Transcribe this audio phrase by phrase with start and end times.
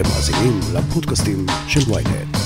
[0.00, 2.36] אתם מאזינים לפודקאסטים של ויינט.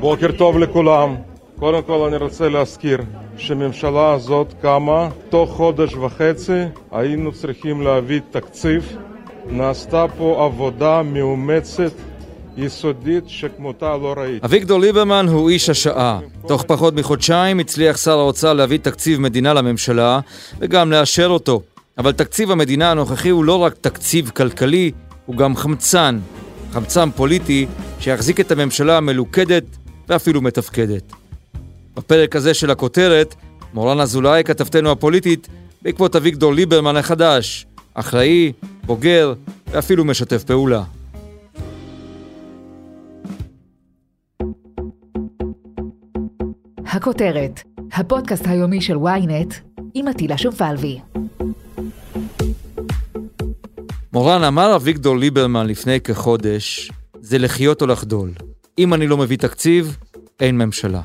[0.00, 1.14] בוקר טוב לכולם.
[1.58, 2.98] קודם כל אני רוצה להזכיר
[3.36, 8.96] שהממשלה הזאת קמה תוך חודש וחצי היינו צריכים להביא תקציב
[9.46, 11.92] נעשתה פה עבודה מאומצת
[12.56, 14.46] יסודית שכמותה לא ראיתי.
[14.46, 16.20] אביגדור ליברמן הוא איש השעה.
[16.48, 20.20] תוך פחות מחודשיים הצליח שר האוצר להביא תקציב מדינה לממשלה
[20.58, 21.62] וגם לאשר אותו.
[21.98, 24.90] אבל תקציב המדינה הנוכחי הוא לא רק תקציב כלכלי,
[25.26, 26.18] הוא גם חמצן.
[26.72, 27.66] חמצן פוליטי
[28.00, 29.64] שיחזיק את הממשלה המלוכדת
[30.08, 31.12] ואפילו מתפקדת.
[31.96, 33.34] בפרק הזה של הכותרת,
[33.74, 35.48] מורן אזולאי, כתבתנו הפוליטית,
[35.82, 38.52] בעקבות אביגדור ליברמן החדש, אחראי,
[38.86, 39.34] בוגר
[39.70, 40.82] ואפילו משתף פעולה.
[46.86, 49.54] הכותרת, הפודקאסט היומי של ynet
[49.94, 50.98] עם עטילה שומפלבי.
[54.12, 58.30] מורן, אמר אביגדור ליברמן לפני כחודש, זה לחיות או לחדול.
[58.78, 59.96] אם אני לא מביא תקציב,
[60.40, 61.00] אין ממשלה.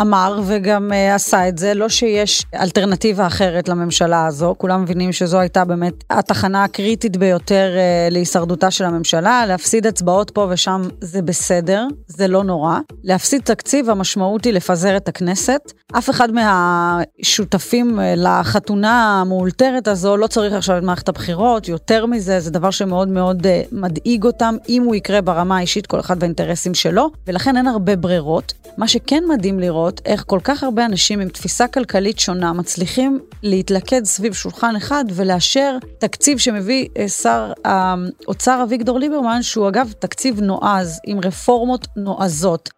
[0.00, 5.38] אמר וגם uh, עשה את זה, לא שיש אלטרנטיבה אחרת לממשלה הזו, כולם מבינים שזו
[5.38, 11.86] הייתה באמת התחנה הקריטית ביותר uh, להישרדותה של הממשלה, להפסיד אצבעות פה ושם זה בסדר,
[12.06, 12.78] זה לא נורא.
[13.04, 15.72] להפסיד תקציב, המשמעות היא לפזר את הכנסת.
[15.98, 22.40] אף אחד מהשותפים uh, לחתונה המאולתרת הזו לא צריך עכשיו את מערכת הבחירות, יותר מזה,
[22.40, 27.10] זה דבר שמאוד מאוד מדאיג אותם, אם הוא יקרה ברמה האישית, כל אחד והאינטרסים שלו,
[27.26, 28.52] ולכן אין הרבה ברירות.
[28.76, 34.04] מה שכן מדהים לראות, איך כל כך הרבה אנשים עם תפיסה כלכלית שונה מצליחים להתלכד
[34.04, 41.00] סביב שולחן אחד ולאשר תקציב שמביא אה, שר האוצר אביגדור ליברמן, שהוא אגב תקציב נועז,
[41.06, 42.68] עם רפורמות נועזות.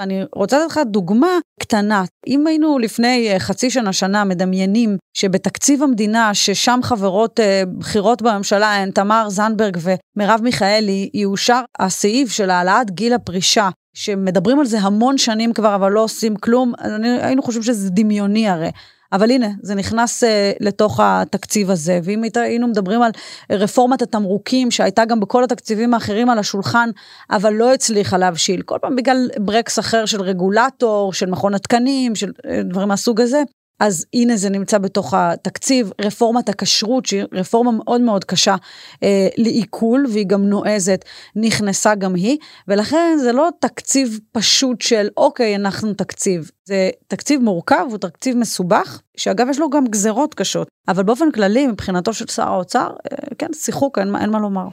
[0.00, 2.04] אני רוצה לתת לך דוגמה קטנה.
[2.26, 8.74] אם היינו לפני אה, חצי שנה, שנה, מדמיינים שבתקציב המדינה, ששם חברות אה, בכירות בממשלה
[8.74, 15.18] הן תמר זנדברג ומרב מיכאלי, יאושר הסעיף של העלאת גיל הפרישה, שמדברים על זה המון
[15.18, 18.70] שנים כבר, אבל לא עושים כלום, אני, היינו חושבים שזה דמיוני הרי.
[19.12, 20.26] אבל הנה, זה נכנס uh,
[20.60, 23.10] לתוך התקציב הזה, ואם היינו מדברים על
[23.50, 26.90] רפורמת התמרוקים, שהייתה גם בכל התקציבים האחרים על השולחן,
[27.30, 32.30] אבל לא הצליחה להבשיל, כל פעם בגלל ברקס אחר של רגולטור, של מכון התקנים, של
[32.30, 33.42] uh, דברים מהסוג הזה,
[33.80, 35.92] אז הנה זה נמצא בתוך התקציב.
[36.00, 38.56] רפורמת הכשרות, שהיא רפורמה מאוד מאוד קשה
[39.02, 41.04] אה, לעיכול, והיא גם נועזת,
[41.36, 46.50] נכנסה גם היא, ולכן זה לא תקציב פשוט של אוקיי, אנחנו תקציב.
[46.64, 51.66] זה תקציב מורכב, הוא תקציב מסובך, שאגב יש לו גם גזרות קשות, אבל באופן כללי,
[51.66, 54.68] מבחינתו של שר האוצר, אה, כן, שיחוק, אין, אין מה לומר.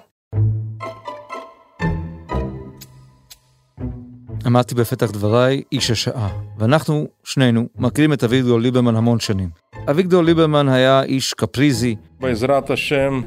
[4.48, 6.30] אמרתי בפתח דבריי, איש השעה.
[6.58, 9.50] ואנחנו, שנינו, מכירים את אביגדור ליברמן המון שנים.
[9.90, 11.96] אביגדור ליברמן היה איש קפריזי.
[12.20, 13.22] בעזרת השם,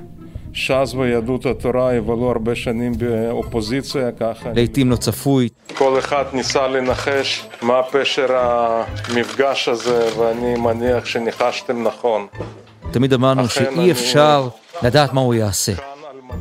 [0.52, 4.50] ש"ס ויהדות התורה יבלו הרבה שנים באופוזיציה ככה.
[4.54, 5.48] לעתים לא צפוי.
[5.74, 12.26] כל אחד ניסה לנחש מה פשר המפגש הזה, ואני מניח שניחשתם נכון.
[12.90, 14.48] תמיד אמרנו שאי אפשר
[14.82, 14.88] אני...
[14.88, 15.72] לדעת מה הוא יעשה.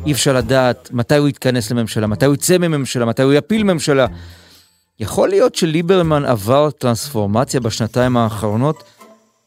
[0.05, 4.05] אי אפשר לדעת מתי הוא יתכנס לממשלה, מתי הוא יצא מממשלה, מתי הוא יפיל ממשלה.
[4.99, 8.83] יכול להיות שליברמן עבר טרנספורמציה בשנתיים האחרונות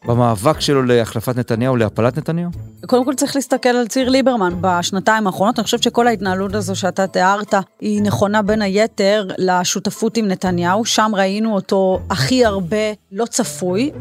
[0.05, 2.49] במאבק שלו להחלפת נתניהו, להפלת נתניהו?
[2.85, 5.59] קודם כל צריך להסתכל על ציר ליברמן בשנתיים האחרונות.
[5.59, 10.85] אני חושבת שכל ההתנהלות הזו שאתה תיארת היא נכונה בין היתר לשותפות עם נתניהו.
[10.85, 12.77] שם ראינו אותו הכי הרבה
[13.11, 13.91] לא צפוי.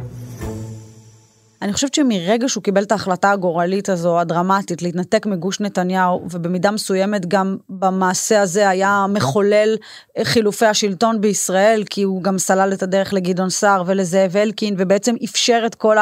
[1.62, 7.26] אני חושבת שמרגע שהוא קיבל את ההחלטה הגורלית הזו, הדרמטית, להתנתק מגוש נתניהו, ובמידה מסוימת
[7.26, 9.76] גם במעשה הזה היה מחולל
[10.22, 15.62] חילופי השלטון בישראל, כי הוא גם סלל את הדרך לגדעון סער ולזאב אלקין, ובעצם אפשר
[15.66, 15.96] את כל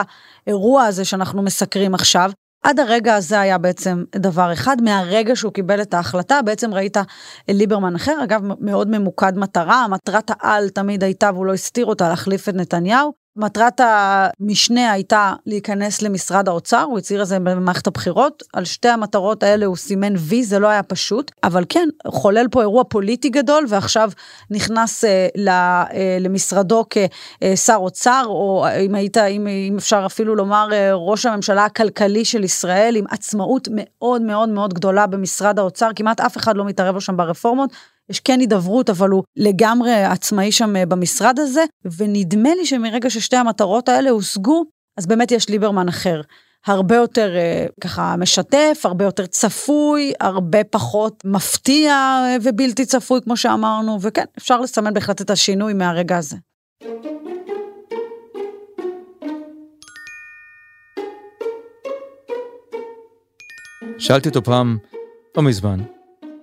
[0.47, 2.31] האירוע הזה שאנחנו מסקרים עכשיו.
[2.62, 6.97] עד הרגע הזה היה בעצם דבר אחד, מהרגע שהוא קיבל את ההחלטה, בעצם ראית
[7.48, 12.48] ליברמן אחר, אגב מאוד ממוקד מטרה, מטרת העל תמיד הייתה, והוא לא הסתיר אותה, להחליף
[12.48, 13.19] את נתניהו.
[13.41, 18.43] מטרת המשנה הייתה להיכנס למשרד האוצר, הוא הצהיר את זה במערכת הבחירות.
[18.53, 22.60] על שתי המטרות האלה הוא סימן וי, זה לא היה פשוט, אבל כן, חולל פה
[22.60, 24.10] אירוע פוליטי גדול, ועכשיו
[24.51, 30.69] נכנס אה, ל, אה, למשרדו כשר אוצר, או אם היית, אם, אם אפשר אפילו לומר,
[30.72, 36.21] אה, ראש הממשלה הכלכלי של ישראל, עם עצמאות מאוד מאוד מאוד גדולה במשרד האוצר, כמעט
[36.21, 37.71] אף אחד לא מתערב לו שם ברפורמות.
[38.10, 41.65] יש כן הידברות, אבל הוא לגמרי עצמאי שם אה, במשרד הזה,
[41.97, 44.65] ונדמה לי שמרגע ששתי המטרות האלה הושגו,
[44.97, 46.21] אז באמת יש ליברמן אחר.
[46.66, 53.36] הרבה יותר אה, ככה משתף, הרבה יותר צפוי, הרבה פחות מפתיע אה, ובלתי צפוי, כמו
[53.36, 56.36] שאמרנו, וכן, אפשר לסמן בהחלט את השינוי מהרגע הזה.
[63.98, 64.78] שאלתי אותו פעם,
[65.36, 65.80] לא מזמן,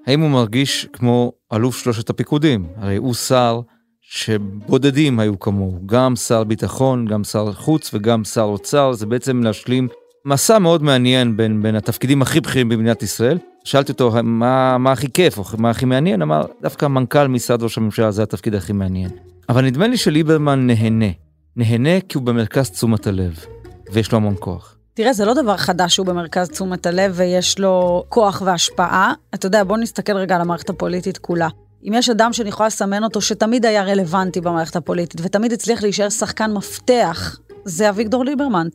[0.07, 2.67] האם הוא מרגיש כמו אלוף שלושת הפיקודים?
[2.77, 3.61] הרי הוא שר
[4.01, 9.87] שבודדים היו כמוהו, גם שר ביטחון, גם שר חוץ וגם שר אוצר, זה בעצם להשלים
[10.25, 13.37] מסע מאוד מעניין בין, בין התפקידים הכי בכירים במדינת ישראל.
[13.63, 17.77] שאלתי אותו מה, מה הכי כיף או מה הכי מעניין, אמר דווקא מנכ"ל משרד ראש
[17.77, 19.09] הממשלה זה התפקיד הכי מעניין.
[19.49, 21.11] אבל נדמה לי שליברמן נהנה.
[21.55, 23.45] נהנה כי הוא במרכז תשומת הלב,
[23.91, 24.76] ויש לו המון כוח.
[24.97, 29.13] תראה, זה לא דבר חדש שהוא במרכז תשומת הלב ויש לו כוח והשפעה.
[29.33, 31.47] אתה יודע, בוא נסתכל רגע על המערכת הפוליטית כולה.
[31.83, 36.09] אם יש אדם שאני יכולה לסמן אותו שתמיד היה רלוונטי במערכת הפוליטית ותמיד הצליח להישאר
[36.09, 38.67] שחקן מפתח, זה אביגדור ליברמן.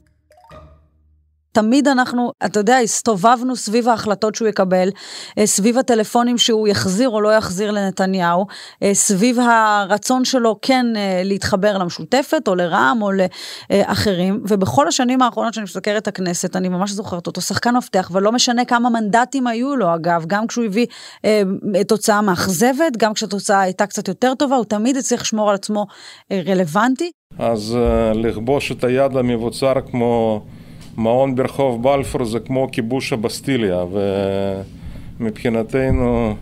[1.52, 4.88] תמיד אנחנו, אתה יודע, הסתובבנו סביב ההחלטות שהוא יקבל,
[5.38, 8.46] אה, סביב הטלפונים שהוא יחזיר או לא יחזיר לנתניהו,
[8.82, 15.54] אה, סביב הרצון שלו כן אה, להתחבר למשותפת או לרע"מ או לאחרים, ובכל השנים האחרונות
[15.54, 19.76] שאני מסתכלת את הכנסת, אני ממש זוכרת אותו שחקן מפתח, ולא משנה כמה מנדטים היו
[19.76, 20.86] לו אגב, גם כשהוא הביא
[21.88, 25.86] תוצאה מאכזבת, גם כשהתוצאה הייתה קצת יותר טובה, הוא תמיד הצליח לשמור על עצמו
[26.32, 27.10] רלוונטי.
[27.38, 27.76] אז
[28.14, 30.42] לכבוש את היד למבוצר כמו...
[30.96, 33.84] מעון ברחוב בלפור זה כמו כיבוש הבסטיליה,
[35.20, 36.34] ומבחינתנו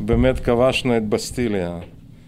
[0.00, 1.78] באמת כבשנו את בסטיליה.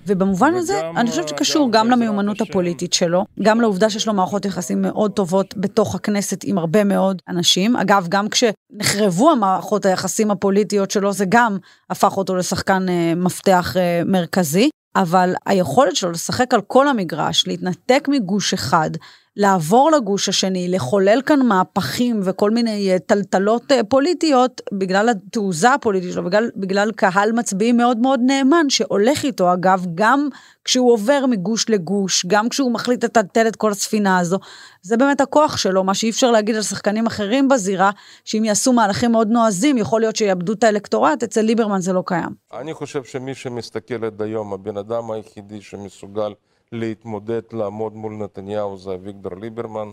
[0.06, 4.15] ובמובן וגם, הזה, אני חושבת שקשור גם, גם למיומנות הפוליטית שלו, גם לעובדה שיש לו
[4.15, 7.76] מערכות יחסים מאוד טובות בתוך הכנסת עם הרבה מאוד אנשים.
[7.76, 11.56] אגב, גם כשנחרבו המערכות היחסים הפוליטיות שלו, זה גם
[11.91, 14.69] הפך אותו לשחקן אה, מפתח אה, מרכזי.
[14.96, 18.91] אבל היכולת שלו לשחק על כל המגרש, להתנתק מגוש אחד,
[19.37, 26.12] לעבור לגוש השני, לחולל כאן מהפכים וכל מיני אה, טלטלות אה, פוליטיות, בגלל התעוזה הפוליטית
[26.12, 30.29] שלו, בגלל, בגלל קהל מצביעים מאוד מאוד נאמן, שהולך איתו אגב, גם
[30.64, 34.38] כשהוא עובר מגוש לגוש, גם כשהוא מחליט לטלטל את כל הספינה הזו.
[34.82, 37.90] זה באמת הכוח שלו, מה שאי אפשר להגיד על שחקנים אחרים בזירה,
[38.25, 42.31] שאם יעשו מהלכים מאוד נועזים, יכול להיות שיאבדו את האלקטורט, אצל ליברמן זה לא קיים.
[42.52, 46.35] אני חושב שמי שמסתכל עד היום, הבן אדם היחידי שמסוגל
[46.73, 49.89] להתמודד, לעמוד מול נתניהו זה אביגדור ליברמן.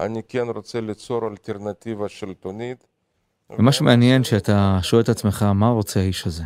[0.00, 2.86] אני כן רוצה ליצור אלטרנטיבה שלטונית.
[3.50, 6.42] ומה שמעניין שאתה שואל את עצמך, מה רוצה האיש הזה?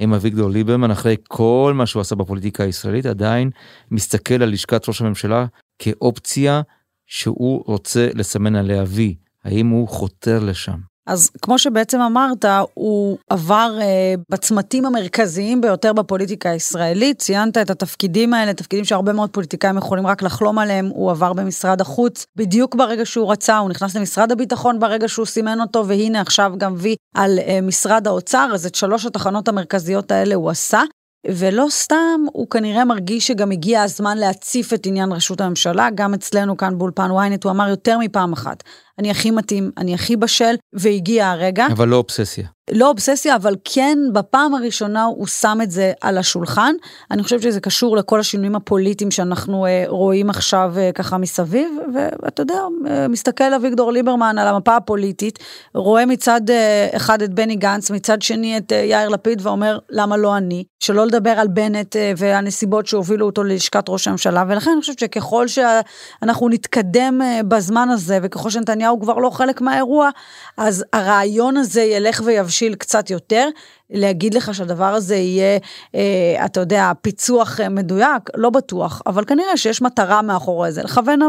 [0.00, 3.50] האם אביגדור ליברמן, אחרי כל מה שהוא עשה בפוליטיקה הישראלית, עדיין
[3.90, 5.46] מסתכל על לשכת ראש הממשלה
[5.78, 6.62] כאופציה
[7.06, 9.16] שהוא רוצה לסמן עליה וי?
[9.44, 10.93] האם הוא חותר לשם?
[11.06, 17.18] אז כמו שבעצם אמרת, הוא עבר אה, בצמתים המרכזיים ביותר בפוליטיקה הישראלית.
[17.18, 20.86] ציינת את התפקידים האלה, תפקידים שהרבה מאוד פוליטיקאים יכולים רק לחלום עליהם.
[20.86, 25.60] הוא עבר במשרד החוץ בדיוק ברגע שהוא רצה, הוא נכנס למשרד הביטחון ברגע שהוא סימן
[25.60, 30.34] אותו, והנה עכשיו גם וי על אה, משרד האוצר, אז את שלוש התחנות המרכזיות האלה
[30.34, 30.82] הוא עשה.
[31.26, 36.56] ולא סתם, הוא כנראה מרגיש שגם הגיע הזמן להציף את עניין ראשות הממשלה, גם אצלנו
[36.56, 38.62] כאן באולפן ynet הוא אמר יותר מפעם אחת.
[38.98, 41.66] אני הכי מתאים, אני הכי בשל, והגיע הרגע.
[41.66, 42.46] אבל לא אובססיה.
[42.72, 46.74] לא אובססיה, אבל כן, בפעם הראשונה הוא שם את זה על השולחן.
[47.10, 52.42] אני חושבת שזה קשור לכל השינויים הפוליטיים שאנחנו אה, רואים עכשיו אה, ככה מסביב, ואתה
[52.42, 55.38] יודע, אה, מסתכל אביגדור ליברמן על המפה הפוליטית,
[55.74, 60.16] רואה מצד אה, אחד את בני גנץ, מצד שני את אה, יאיר לפיד, ואומר, למה
[60.16, 60.64] לא אני?
[60.80, 65.46] שלא לדבר על בנט אה, והנסיבות שהובילו אותו ללשכת ראש הממשלה, ולכן אני חושבת שככל
[65.48, 70.10] שאנחנו נתקדם אה, בזמן הזה, וככל שנתניהו כבר לא חלק מהאירוע,
[70.56, 73.48] אז הרעיון הזה ילך ויבשיל קצת יותר.
[73.90, 75.58] להגיד לך שהדבר הזה יהיה,
[75.94, 81.20] אה, אתה יודע, פיצוח אה, מדויק, לא בטוח, אבל כנראה שיש מטרה מאחורי זה, לכוון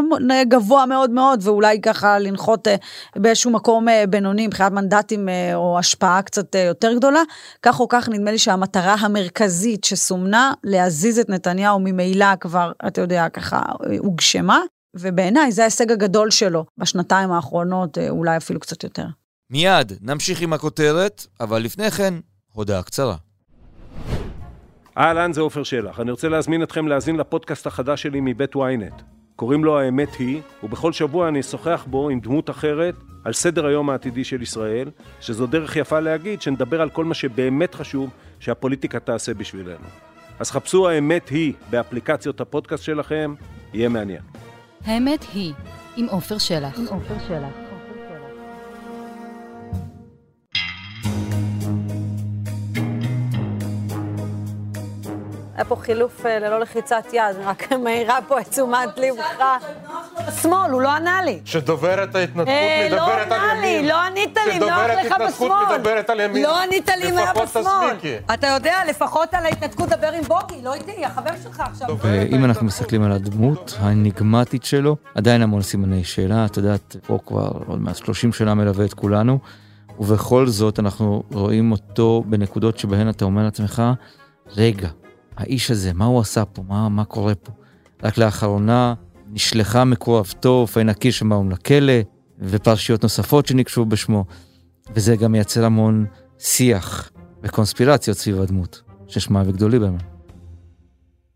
[0.48, 2.76] גבוה מאוד מאוד, ואולי ככה לנחות אה,
[3.16, 7.22] באיזשהו מקום אה, בינוני מבחינת מנדטים אה, או השפעה קצת אה, יותר גדולה.
[7.62, 13.28] כך או כך, נדמה לי שהמטרה המרכזית שסומנה, להזיז את נתניהו ממילא כבר, אתה יודע,
[13.28, 14.60] ככה אה, הוגשמה,
[15.00, 19.06] ובעיניי זה ההישג הגדול שלו בשנתיים האחרונות, אה, אולי אפילו קצת יותר.
[19.50, 22.14] מיד נמשיך עם הכותרת, אבל לפני כן,
[22.52, 23.16] הודעה קצרה.
[24.98, 26.00] אהלן, זה עופר שלח.
[26.00, 29.02] אני רוצה להזמין אתכם להאזין לפודקאסט החדש שלי מבית ynet.
[29.36, 33.90] קוראים לו האמת היא, ובכל שבוע אני אשוחח בו עם דמות אחרת על סדר היום
[33.90, 38.10] העתידי של ישראל, שזו דרך יפה להגיד שנדבר על כל מה שבאמת חשוב
[38.40, 39.86] שהפוליטיקה תעשה בשבילנו.
[40.38, 43.34] אז חפשו האמת היא באפליקציות הפודקאסט שלכם,
[43.74, 44.22] יהיה מעניין.
[44.86, 45.52] האמת היא,
[45.96, 46.78] עם עופר שלח.
[46.78, 47.66] עם עופר שלח.
[55.56, 59.44] היה פה חילוף אה, ללא לחיצת יד, רק מעירה פה את תשומת לבך.
[60.28, 61.40] בשמאל, הוא לא ענה לי.
[61.44, 63.88] שדוברת ההתנתקות אה, לא מדברת על ענה לי, ימין.
[63.88, 65.78] לא ענית לי, נוח שדוברת לך התנתקות בשמאל.
[65.78, 66.42] מדברת על ימין.
[66.42, 67.88] לא ענית לי אם היה לפחות בשמאל.
[67.88, 68.14] תסמיקי.
[68.34, 71.88] אתה יודע, לפחות על ההתנתקות דבר עם בוגי, לא איתי, החבר שלך עכשיו.
[72.00, 77.50] ואם אנחנו מסתכלים על הדמות האניגמטית שלו, עדיין המון סימני שאלה, את יודעת, פה כבר
[77.66, 79.38] עוד מעט 30 שנה מלווה את כולנו.
[79.98, 83.82] ובכל זאת אנחנו רואים אותו בנקודות שבהן אתה אומר לעצמך,
[84.56, 84.88] רגע,
[85.36, 86.62] האיש הזה, מה הוא עשה פה?
[86.68, 87.52] מה, מה קורה פה?
[88.02, 88.94] רק לאחרונה
[89.32, 91.92] נשלחה מקורבתו, פיינה קירשנבאום לכלא,
[92.38, 94.24] ופרשיות נוספות שנקשו בשמו,
[94.94, 96.06] וזה גם מייצר המון
[96.38, 97.10] שיח
[97.42, 100.15] וקונספירציות סביב הדמות, ששמה אביגדור ליברמן.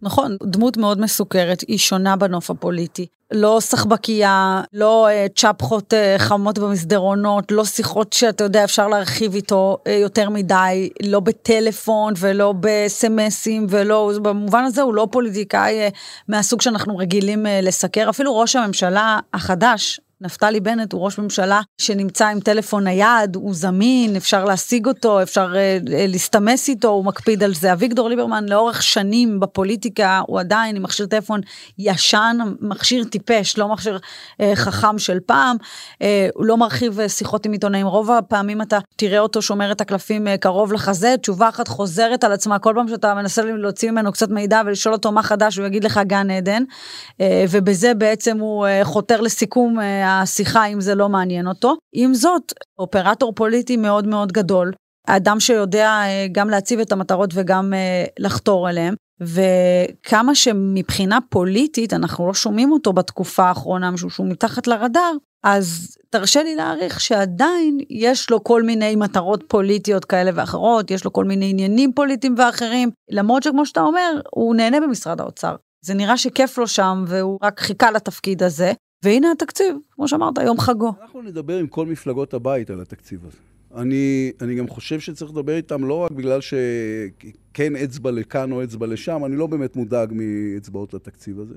[0.02, 3.07] נכון, דמות מאוד מסוכרת, היא שונה בנוף הפוליטי.
[3.33, 9.76] לא סחבקייה, לא uh, צ'פחות uh, חמות במסדרונות, לא שיחות שאתה יודע אפשר להרחיב איתו
[9.85, 15.90] uh, יותר מדי, לא בטלפון ולא בסמסים ולא, במובן הזה הוא לא פוליטיקאי uh,
[16.28, 18.11] מהסוג שאנחנו רגילים uh, לסקר.
[18.11, 24.17] אפילו ראש הממשלה החדש, נפתלי בנט הוא ראש ממשלה שנמצא עם טלפון נייד, הוא זמין,
[24.17, 27.73] אפשר להשיג אותו, אפשר uh, להסתמס איתו, הוא מקפיד על זה.
[27.73, 31.41] אביגדור ליברמן לאורך שנים בפוליטיקה, הוא עדיין עם מכשיר טלפון
[31.79, 35.57] ישן, מכשיר טיפש, לא מכשיר uh, חכם של פעם,
[35.93, 39.81] uh, הוא לא מרחיב uh, שיחות עם עיתונאים, רוב הפעמים אתה תראה אותו שומר את
[39.81, 44.12] הקלפים uh, קרוב לחזה, תשובה אחת חוזרת על עצמה, כל פעם שאתה מנסה להוציא ממנו
[44.12, 47.15] קצת מידע ולשאול אותו מה חדש, הוא יגיד לך גן עדן, uh,
[47.50, 51.76] ובזה בעצם הוא uh, חותר לסיכום uh, השיחה אם זה לא מעניין אותו.
[51.95, 54.73] עם זאת, אופרטור פוליטי מאוד מאוד גדול,
[55.07, 62.26] אדם שיודע אה, גם להציב את המטרות וגם אה, לחתור אליהם, וכמה שמבחינה פוליטית אנחנו
[62.26, 65.12] לא שומעים אותו בתקופה האחרונה משום שהוא מתחת לרדאר,
[65.45, 71.12] אז תרשה לי להעריך שעדיין יש לו כל מיני מטרות פוליטיות כאלה ואחרות, יש לו
[71.12, 75.57] כל מיני עניינים פוליטיים ואחרים, למרות שכמו שאתה אומר, הוא נהנה במשרד האוצר.
[75.85, 78.73] זה נראה שכיף לו שם והוא רק חיכה לתפקיד הזה,
[79.04, 80.92] והנה התקציב, כמו שאמרת, יום חגו.
[81.02, 83.37] אנחנו נדבר עם כל מפלגות הבית על התקציב הזה.
[83.76, 88.87] אני, אני גם חושב שצריך לדבר איתם לא רק בגלל שכן אצבע לכאן או אצבע
[88.87, 91.54] לשם, אני לא באמת מודאג מאצבעות לתקציב הזה,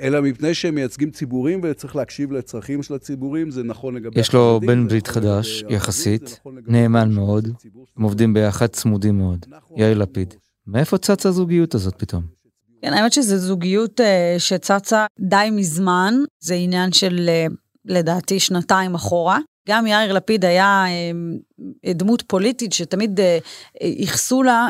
[0.00, 4.20] אלא מפני שהם מייצגים ציבורים וצריך להקשיב לצרכים של הציבורים, זה נכון לגבי...
[4.20, 7.48] יש לו בן ברית נכון חדש, יחסית, נכון נאמן מאוד,
[7.96, 9.46] הם עובדים ביחד צמודים מאוד,
[9.76, 10.34] יאיר לפיד.
[10.66, 12.41] מאיפה צצה הזוגיות הזאת פתאום?
[12.84, 14.04] כן, האמת שזו זוגיות uh,
[14.38, 17.52] שצצה די מזמן, זה עניין של uh,
[17.84, 19.38] לדעתי שנתיים אחורה.
[19.68, 23.20] גם יאיר לפיד היה uh, דמות פוליטית שתמיד
[23.82, 24.68] ייחסו לה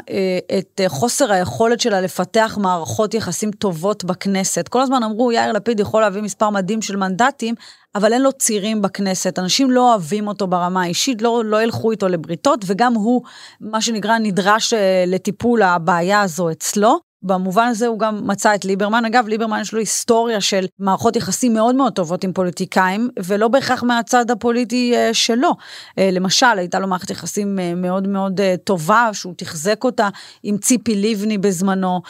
[0.58, 4.68] את חוסר היכולת שלה לפתח מערכות יחסים טובות בכנסת.
[4.68, 7.54] כל הזמן אמרו, יאיר לפיד יכול להביא מספר מדהים של מנדטים,
[7.94, 9.38] אבל אין לו צירים בכנסת.
[9.38, 13.22] אנשים לא אוהבים אותו ברמה האישית, לא, לא ילכו איתו לבריתות, וגם הוא,
[13.60, 14.74] מה שנקרא, נדרש
[15.06, 17.11] לטיפול הבעיה הזו אצלו.
[17.22, 19.04] במובן הזה הוא גם מצא את ליברמן.
[19.04, 23.82] אגב, ליברמן יש לו היסטוריה של מערכות יחסים מאוד מאוד טובות עם פוליטיקאים, ולא בהכרח
[23.82, 25.50] מהצד הפוליטי uh, שלו.
[25.50, 30.08] Uh, למשל, הייתה לו מערכת יחסים uh, מאוד מאוד טובה, שהוא תחזק אותה
[30.42, 32.02] עם ציפי לבני בזמנו,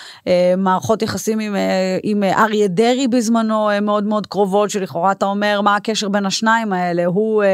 [0.57, 1.57] מערכות יחסים עם,
[2.03, 7.05] עם אריה דרעי בזמנו מאוד מאוד קרובות, שלכאורה אתה אומר, מה הקשר בין השניים האלה?
[7.05, 7.45] הוא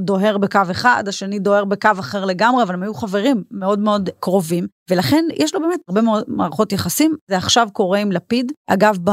[0.00, 4.73] דוהר בקו אחד, השני דוהר בקו אחר לגמרי, אבל הם היו חברים מאוד מאוד קרובים.
[4.90, 8.52] ולכן יש לו באמת הרבה מאוד מערכות יחסים, זה עכשיו קורה עם לפיד.
[8.66, 9.10] אגב, ב...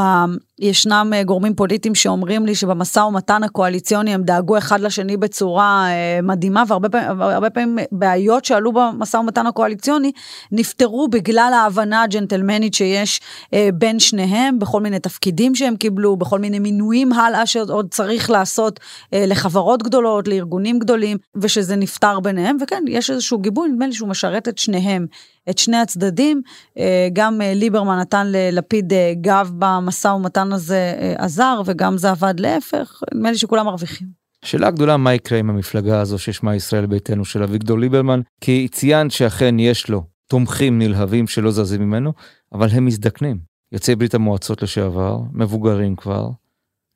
[0.61, 6.19] ישנם אה, גורמים פוליטיים שאומרים לי שבמשא ומתן הקואליציוני הם דאגו אחד לשני בצורה אה,
[6.23, 10.11] מדהימה, והרבה פעמים, פעמים בעיות שעלו במשא ומתן הקואליציוני
[10.51, 13.21] נפתרו בגלל ההבנה הג'נטלמנית שיש
[13.53, 18.79] אה, בין שניהם, בכל מיני תפקידים שהם קיבלו, בכל מיני מינויים הלאה שעוד צריך לעשות
[19.13, 24.47] לחברות גדולות, לארגונים גדולים, ושזה נפתר ביניהם, וכן, יש איזשהו גיבוי, נדמה לי שהוא משרת
[24.47, 25.05] את שניהם.
[25.49, 26.41] את שני הצדדים.
[26.77, 32.39] אה, גם אה, ליברמן נתן ללפיד אה, גב במשא ומתן הזה עזר, וגם זה עבד
[32.39, 34.07] להפך, נדמה לי שכולם מרוויחים.
[34.43, 39.11] השאלה הגדולה מה יקרה עם המפלגה הזו ששמה ישראל ביתנו של אביגדור ליברמן, כי ציינת
[39.11, 42.13] שאכן יש לו תומכים נלהבים שלא זזים ממנו,
[42.53, 43.37] אבל הם מזדקנים.
[43.71, 46.29] יוצאי ברית המועצות לשעבר, מבוגרים כבר,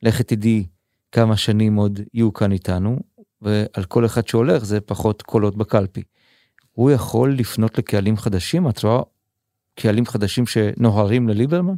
[0.02, 0.66] לכי תדעי
[1.12, 2.98] כמה שנים עוד יהיו כאן איתנו,
[3.42, 6.02] ועל כל אחד שהולך זה פחות קולות בקלפי.
[6.76, 8.68] הוא יכול לפנות לקהלים חדשים?
[8.68, 9.02] את רואה
[9.80, 11.74] קהלים חדשים שנוהרים לליברמן?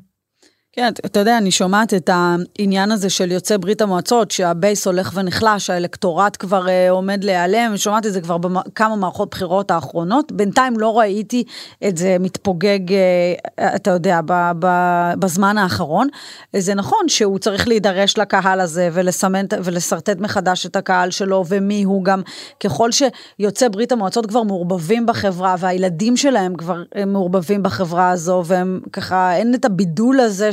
[0.78, 5.70] כן, אתה יודע, אני שומעת את העניין הזה של יוצאי ברית המועצות, שהבייס הולך ונחלש,
[5.70, 10.32] האלקטורט כבר uh, עומד להיעלם, שומעת את זה כבר בכמה מערכות בחירות האחרונות.
[10.32, 11.44] בינתיים לא ראיתי
[11.88, 14.66] את זה מתפוגג, uh, אתה יודע, ב, ב,
[15.18, 16.08] בזמן האחרון.
[16.56, 22.04] זה נכון שהוא צריך להידרש לקהל הזה ולסמן ולשרטט מחדש את הקהל שלו, ומי הוא
[22.04, 22.22] גם,
[22.60, 29.36] ככל שיוצאי ברית המועצות כבר מעורבבים בחברה, והילדים שלהם כבר מעורבבים בחברה הזו, והם ככה,
[29.36, 30.52] אין את הבידול הזה.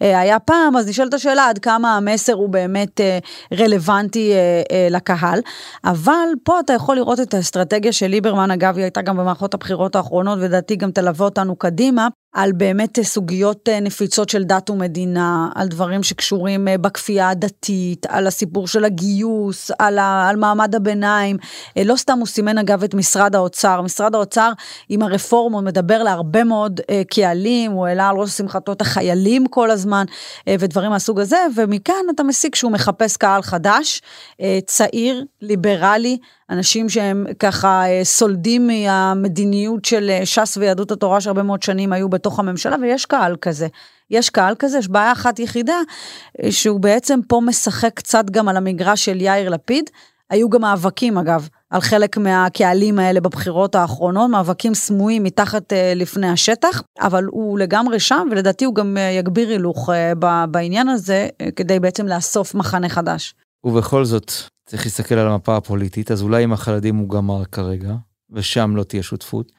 [0.00, 3.18] שהיה פעם, אז נשאלת השאלה עד כמה המסר הוא באמת אה,
[3.58, 5.40] רלוונטי אה, אה, לקהל.
[5.84, 9.96] אבל פה אתה יכול לראות את האסטרטגיה של ליברמן, אגב, היא הייתה גם במערכות הבחירות
[9.96, 12.08] האחרונות, ודעתי גם תלווה אותנו קדימה.
[12.32, 18.84] על באמת סוגיות נפיצות של דת ומדינה, על דברים שקשורים בכפייה הדתית, על הסיפור של
[18.84, 21.36] הגיוס, על, ה, על מעמד הביניים.
[21.84, 23.80] לא סתם הוא סימן אגב את משרד האוצר.
[23.82, 24.52] משרד האוצר
[24.88, 26.80] עם הרפורמה מדבר להרבה מאוד
[27.10, 30.04] קהלים, הוא העלה על ראש שמחתו את החיילים כל הזמן,
[30.50, 34.02] ודברים מהסוג הזה, ומכאן אתה מסיק שהוא מחפש קהל חדש,
[34.66, 36.18] צעיר, ליברלי.
[36.50, 42.08] אנשים שהם ככה אה, סולדים מהמדיניות של אה, ש"ס ויהדות התורה שהרבה מאוד שנים היו
[42.08, 43.66] בתוך הממשלה, ויש קהל כזה.
[44.10, 45.78] יש קהל כזה, יש בעיה אחת יחידה,
[46.42, 49.90] אה, שהוא בעצם פה משחק קצת גם על המגרש של יאיר לפיד.
[50.30, 56.82] היו גם מאבקים אגב, על חלק מהקהלים האלה בבחירות האחרונות, מאבקים סמויים מתחת לפני השטח,
[57.00, 59.88] אבל הוא לגמרי שם, ולדעתי הוא גם יגביר הילוך
[60.50, 63.34] בעניין הזה, כדי בעצם לאסוף מחנה חדש.
[63.64, 64.32] ובכל זאת,
[64.66, 67.94] צריך להסתכל על המפה הפוליטית, אז אולי עם החרדים הוא גמר כרגע,
[68.30, 69.52] ושם לא תהיה שותפות,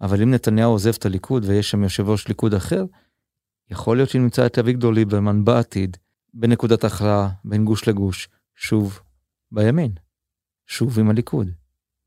[0.00, 2.84] אבל אם נתניהו עוזב את הליכוד ויש שם יושב ראש ליכוד אחר,
[3.70, 5.96] יכול להיות שנמצא את אביגדור ליברמן בעתיד,
[6.34, 9.00] בנקודת הכרעה, בין גוש לגוש, שוב
[9.52, 9.92] בימין,
[10.66, 11.48] שוב עם הליכוד,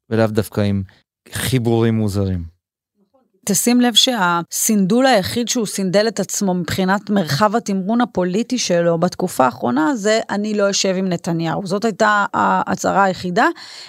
[0.09, 0.83] ולאו דווקא עם
[1.31, 2.54] חיבורים מוזרים.
[3.47, 9.95] תשים לב שהסנדול היחיד שהוא סינדל את עצמו מבחינת מרחב התמרון הפוליטי שלו בתקופה האחרונה
[9.95, 11.65] זה אני לא אשב עם נתניהו.
[11.65, 13.47] זאת הייתה ההצהרה היחידה,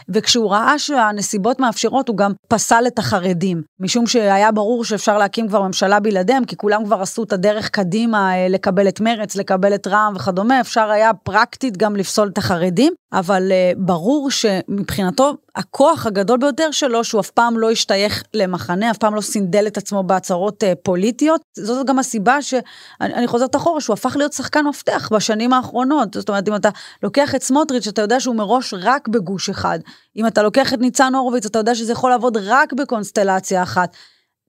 [0.09, 5.63] וכשהוא ראה שהנסיבות מאפשרות הוא גם פסל את החרדים, משום שהיה ברור שאפשר להקים כבר
[5.63, 9.87] ממשלה בלעדיהם, כי כולם כבר עשו את הדרך קדימה אה, לקבל את מרצ, לקבל את
[9.87, 16.39] רע"מ וכדומה, אפשר היה פרקטית גם לפסול את החרדים, אבל אה, ברור שמבחינתו הכוח הגדול
[16.39, 20.63] ביותר שלו שהוא אף פעם לא השתייך למחנה, אף פעם לא סינדל את עצמו בהצהרות
[20.63, 21.41] uh, פוליטיות.
[21.59, 26.15] זאת גם הסיבה שאני חוזרת אחורה, שהוא הפך להיות שחקן מפתח בשנים האחרונות.
[26.15, 26.69] זאת אומרת, אם אתה
[27.03, 29.79] לוקח את סמוטריץ', אתה יודע שהוא מראש רק בגוש אחד.
[30.17, 33.97] אם אתה לוקח את ניצן הורוביץ, אתה יודע שזה יכול לעבוד רק בקונסטלציה אחת.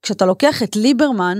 [0.01, 1.38] כשאתה לוקח את ליברמן,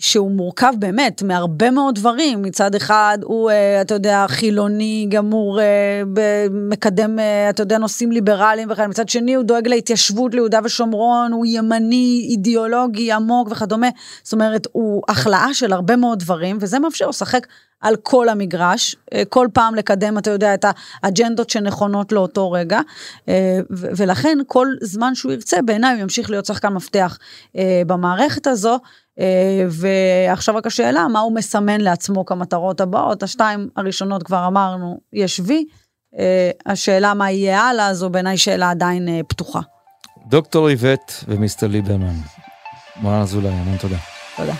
[0.00, 2.42] שהוא מורכב באמת מהרבה מאוד דברים.
[2.42, 6.02] מצד אחד הוא, אה, אתה יודע, חילוני גמור, אה,
[6.50, 8.88] מקדם, אה, אתה יודע, נושאים ליברליים וכאלה.
[8.88, 13.88] מצד שני הוא דואג להתיישבות ליהודה ושומרון, הוא ימני, אידיאולוגי, עמוק וכדומה.
[14.22, 17.46] זאת אומרת, הוא החלאה של הרבה מאוד דברים, וזה מאפשר לשחק
[17.80, 18.96] על כל המגרש,
[19.28, 20.64] כל פעם לקדם, אתה יודע, את
[21.02, 22.80] האג'נדות שנכונות לאותו רגע,
[23.70, 27.18] ולכן כל זמן שהוא ירצה, בעיניי הוא ימשיך להיות שחקן מפתח
[27.86, 28.78] במערכת הזו.
[29.20, 33.22] אה, ועכשיו רק השאלה, מה הוא מסמן לעצמו כמטרות הבאות?
[33.22, 35.64] השתיים הראשונות כבר אמרנו, יש וי.
[36.18, 39.60] אה, השאלה מה יהיה הלאה, זו בעיניי שאלה עדיין אה, פתוחה.
[40.26, 42.14] דוקטור איווט ומיסטר ליברמן.
[42.96, 43.96] מורן אזולאי, המון תודה.
[44.36, 44.54] תודה.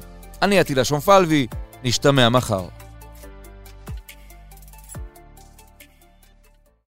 [0.43, 1.47] אני עטילה שומפלבי,
[1.85, 2.65] נשתמע מחר.